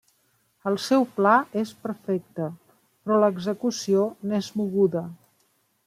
[0.69, 2.49] El seu pla és perfecte,
[2.81, 5.07] però l'execució n'és moguda.